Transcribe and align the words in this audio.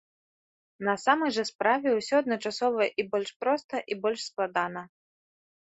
На 0.87 0.95
самай 1.03 1.33
жа 1.35 1.45
справе 1.51 1.89
ўсё 1.99 2.15
адначасова 2.23 2.83
і 3.03 3.07
больш 3.13 3.31
проста, 3.45 3.75
і 3.95 4.01
больш 4.07 4.21
складана. 4.33 4.81